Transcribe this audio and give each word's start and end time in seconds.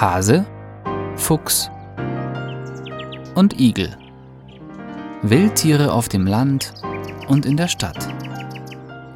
Hase, 0.00 0.46
Fuchs 1.16 1.72
und 3.34 3.58
Igel. 3.58 3.96
Wildtiere 5.22 5.92
auf 5.92 6.08
dem 6.08 6.24
Land 6.24 6.72
und 7.26 7.44
in 7.44 7.56
der 7.56 7.66
Stadt. 7.66 8.06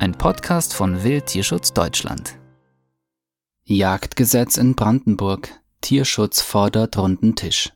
Ein 0.01 0.11
Podcast 0.11 0.75
von 0.75 1.05
Wildtierschutz 1.05 1.73
Deutschland. 1.73 2.37
Jagdgesetz 3.63 4.57
in 4.57 4.75
Brandenburg. 4.75 5.51
Tierschutz 5.83 6.41
fordert 6.41 6.99
runden 6.99 7.37
Tisch. 7.37 7.73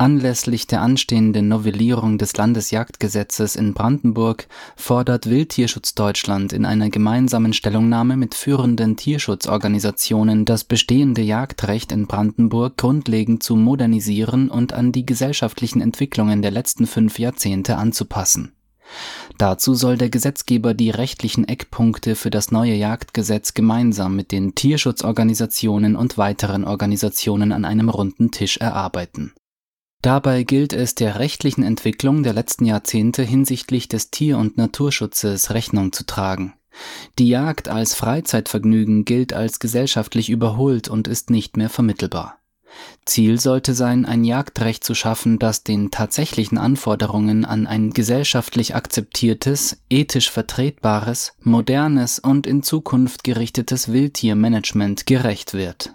Anlässlich 0.00 0.66
der 0.66 0.80
anstehenden 0.80 1.48
Novellierung 1.48 2.16
des 2.16 2.34
Landesjagdgesetzes 2.34 3.54
in 3.54 3.74
Brandenburg 3.74 4.48
fordert 4.74 5.28
Wildtierschutz 5.28 5.94
Deutschland 5.94 6.54
in 6.54 6.64
einer 6.64 6.88
gemeinsamen 6.88 7.52
Stellungnahme 7.52 8.16
mit 8.16 8.34
führenden 8.34 8.96
Tierschutzorganisationen 8.96 10.46
das 10.46 10.64
bestehende 10.64 11.20
Jagdrecht 11.20 11.92
in 11.92 12.06
Brandenburg 12.06 12.78
grundlegend 12.78 13.42
zu 13.42 13.56
modernisieren 13.56 14.48
und 14.48 14.72
an 14.72 14.90
die 14.90 15.04
gesellschaftlichen 15.04 15.82
Entwicklungen 15.82 16.40
der 16.40 16.52
letzten 16.52 16.86
fünf 16.86 17.18
Jahrzehnte 17.18 17.76
anzupassen. 17.76 18.54
Dazu 19.36 19.74
soll 19.74 19.98
der 19.98 20.08
Gesetzgeber 20.08 20.72
die 20.72 20.88
rechtlichen 20.88 21.46
Eckpunkte 21.46 22.14
für 22.14 22.30
das 22.30 22.50
neue 22.50 22.74
Jagdgesetz 22.74 23.52
gemeinsam 23.52 24.16
mit 24.16 24.32
den 24.32 24.54
Tierschutzorganisationen 24.54 25.94
und 25.94 26.16
weiteren 26.16 26.64
Organisationen 26.64 27.52
an 27.52 27.66
einem 27.66 27.90
runden 27.90 28.30
Tisch 28.30 28.56
erarbeiten 28.56 29.34
Dabei 30.02 30.44
gilt 30.44 30.72
es 30.72 30.94
der 30.94 31.18
rechtlichen 31.18 31.62
Entwicklung 31.62 32.22
der 32.22 32.32
letzten 32.32 32.64
Jahrzehnte 32.64 33.22
hinsichtlich 33.22 33.86
des 33.86 34.10
Tier- 34.10 34.38
und 34.38 34.56
Naturschutzes 34.56 35.50
Rechnung 35.50 35.92
zu 35.92 36.06
tragen. 36.06 36.54
Die 37.18 37.28
Jagd 37.28 37.68
als 37.68 37.94
Freizeitvergnügen 37.94 39.04
gilt 39.04 39.34
als 39.34 39.58
gesellschaftlich 39.58 40.30
überholt 40.30 40.88
und 40.88 41.06
ist 41.06 41.28
nicht 41.28 41.56
mehr 41.58 41.68
vermittelbar. 41.68 42.38
Ziel 43.04 43.40
sollte 43.40 43.74
sein, 43.74 44.06
ein 44.06 44.24
Jagdrecht 44.24 44.84
zu 44.84 44.94
schaffen, 44.94 45.38
das 45.38 45.64
den 45.64 45.90
tatsächlichen 45.90 46.56
Anforderungen 46.56 47.44
an 47.44 47.66
ein 47.66 47.90
gesellschaftlich 47.90 48.76
akzeptiertes, 48.76 49.82
ethisch 49.90 50.30
vertretbares, 50.30 51.32
modernes 51.42 52.20
und 52.20 52.46
in 52.46 52.62
Zukunft 52.62 53.24
gerichtetes 53.24 53.92
Wildtiermanagement 53.92 55.04
gerecht 55.06 55.52
wird 55.52 55.94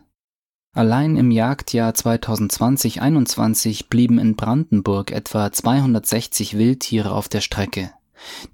Allein 0.76 1.16
im 1.16 1.32
Jagdjahr 1.32 1.94
2020/21 1.94 3.88
blieben 3.90 4.20
in 4.20 4.36
Brandenburg 4.36 5.12
etwa 5.12 5.50
260 5.50 6.58
Wildtiere 6.58 7.12
auf 7.14 7.30
der 7.30 7.40
Strecke. 7.40 7.92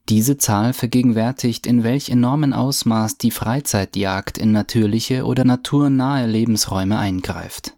Diese 0.08 0.38
Zahl 0.38 0.74
vergegenwärtigt, 0.74 1.66
in 1.66 1.84
welch 1.84 2.10
enormen 2.10 2.54
Ausmaß 2.54 3.18
die 3.18 3.32
Freizeitjagd 3.32 4.38
in 4.38 4.52
natürliche 4.52 5.26
oder 5.26 5.46
naturnahe 5.46 6.28
Lebensräume 6.28 7.00
eingreift 7.00 7.74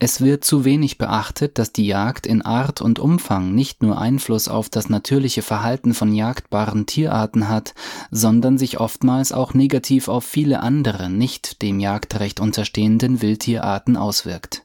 es 0.00 0.20
wird 0.20 0.44
zu 0.44 0.64
wenig 0.64 0.96
beachtet, 0.96 1.58
dass 1.58 1.72
die 1.72 1.86
Jagd 1.86 2.26
in 2.26 2.42
Art 2.42 2.80
und 2.80 3.00
Umfang 3.00 3.52
nicht 3.52 3.82
nur 3.82 3.98
Einfluss 3.98 4.46
auf 4.46 4.68
das 4.68 4.88
natürliche 4.88 5.42
Verhalten 5.42 5.92
von 5.92 6.14
jagdbaren 6.14 6.86
Tierarten 6.86 7.48
hat, 7.48 7.74
sondern 8.12 8.58
sich 8.58 8.78
oftmals 8.78 9.32
auch 9.32 9.54
negativ 9.54 10.06
auf 10.06 10.24
viele 10.24 10.60
andere 10.60 11.10
nicht 11.10 11.62
dem 11.62 11.80
Jagdrecht 11.80 12.38
unterstehenden 12.38 13.22
Wildtierarten 13.22 13.96
auswirkt. 13.96 14.64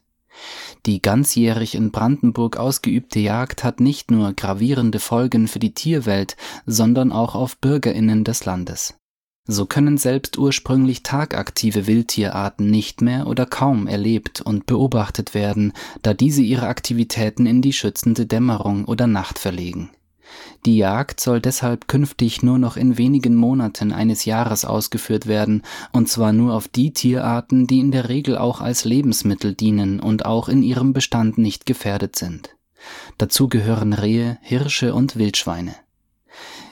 Die 0.86 1.02
ganzjährig 1.02 1.74
in 1.74 1.90
Brandenburg 1.90 2.56
ausgeübte 2.56 3.18
Jagd 3.18 3.64
hat 3.64 3.80
nicht 3.80 4.12
nur 4.12 4.34
gravierende 4.34 5.00
Folgen 5.00 5.48
für 5.48 5.58
die 5.58 5.74
Tierwelt, 5.74 6.36
sondern 6.64 7.10
auch 7.10 7.34
auf 7.34 7.56
Bürgerinnen 7.58 8.22
des 8.22 8.44
Landes 8.44 8.94
so 9.46 9.66
können 9.66 9.98
selbst 9.98 10.38
ursprünglich 10.38 11.02
tagaktive 11.02 11.86
Wildtierarten 11.86 12.70
nicht 12.70 13.02
mehr 13.02 13.26
oder 13.26 13.44
kaum 13.44 13.86
erlebt 13.86 14.40
und 14.40 14.66
beobachtet 14.66 15.34
werden, 15.34 15.72
da 16.02 16.14
diese 16.14 16.42
ihre 16.42 16.66
Aktivitäten 16.66 17.44
in 17.44 17.60
die 17.60 17.74
schützende 17.74 18.24
Dämmerung 18.24 18.86
oder 18.86 19.06
Nacht 19.06 19.38
verlegen. 19.38 19.90
Die 20.64 20.78
Jagd 20.78 21.20
soll 21.20 21.40
deshalb 21.40 21.88
künftig 21.88 22.42
nur 22.42 22.58
noch 22.58 22.78
in 22.78 22.96
wenigen 22.96 23.36
Monaten 23.36 23.92
eines 23.92 24.24
Jahres 24.24 24.64
ausgeführt 24.64 25.26
werden, 25.26 25.62
und 25.92 26.08
zwar 26.08 26.32
nur 26.32 26.54
auf 26.54 26.66
die 26.66 26.92
Tierarten, 26.92 27.66
die 27.66 27.80
in 27.80 27.90
der 27.90 28.08
Regel 28.08 28.38
auch 28.38 28.62
als 28.62 28.84
Lebensmittel 28.86 29.54
dienen 29.54 30.00
und 30.00 30.24
auch 30.24 30.48
in 30.48 30.62
ihrem 30.62 30.94
Bestand 30.94 31.36
nicht 31.36 31.66
gefährdet 31.66 32.16
sind. 32.16 32.56
Dazu 33.18 33.48
gehören 33.48 33.92
Rehe, 33.92 34.38
Hirsche 34.40 34.94
und 34.94 35.16
Wildschweine 35.16 35.74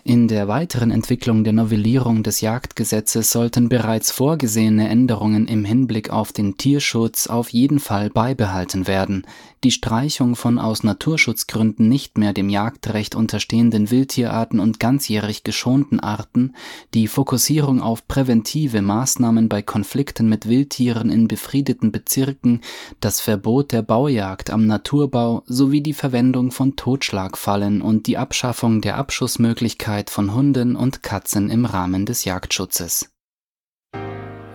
in 0.04 0.26
der 0.26 0.48
weiteren 0.48 0.90
Entwicklung 0.90 1.44
der 1.44 1.52
Novellierung 1.52 2.24
des 2.24 2.40
Jagdgesetzes 2.40 3.30
sollten 3.30 3.68
bereits 3.68 4.10
vorgesehene 4.10 4.88
Änderungen 4.88 5.46
im 5.46 5.64
Hinblick 5.64 6.10
auf 6.10 6.32
den 6.32 6.56
Tierschutz 6.56 7.28
auf 7.28 7.50
jeden 7.50 7.78
Fall 7.78 8.10
beibehalten 8.10 8.88
werden, 8.88 9.24
die 9.62 9.70
Streichung 9.70 10.34
von 10.34 10.58
aus 10.58 10.82
Naturschutzgründen 10.82 11.88
nicht 11.88 12.18
mehr 12.18 12.32
dem 12.32 12.48
Jagdrecht 12.48 13.14
unterstehenden 13.14 13.92
Wildtierarten 13.92 14.58
und 14.58 14.80
ganzjährig 14.80 15.44
geschonten 15.44 16.00
Arten, 16.00 16.56
die 16.94 17.06
Fokussierung 17.06 17.80
auf 17.80 18.08
präventive 18.08 18.82
Maßnahmen 18.82 19.48
bei 19.48 19.62
Konflikten 19.62 20.28
mit 20.28 20.48
Wildtieren 20.48 21.10
in 21.10 21.28
befriedeten 21.28 21.92
Bezirken, 21.92 22.60
das 22.98 23.20
Verbot 23.20 23.70
der 23.70 23.82
Baujagd 23.82 24.50
am 24.50 24.66
Naturbau 24.66 25.44
sowie 25.46 25.80
die 25.80 25.94
Verwendung 25.94 26.50
von 26.50 26.74
Totschlagfallen 26.74 27.82
und 27.82 28.08
die 28.08 28.18
Abschaffung 28.18 28.80
der 28.80 28.96
Abschussmöglichkeit 28.96 29.91
Häufigkeit 29.92 30.10
von 30.10 30.34
Hunden 30.34 30.74
und 30.74 31.02
Katzen 31.02 31.50
im 31.50 31.66
Rahmen 31.66 32.06
des 32.06 32.24
Jagdschutzes. 32.24 33.10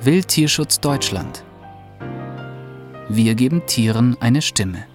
Wildtierschutz 0.02 0.80
Deutschland 0.80 1.44
Wir 3.09 3.36
geben 3.36 3.68
Tieren 3.68 4.18
eine 4.20 4.42
Stimme. 4.42 4.88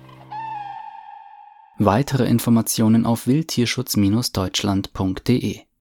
Weitere 1.78 2.26
Informationen 2.26 3.06
auf 3.06 3.28
wildtierschutz-deutschland.de 3.28 5.60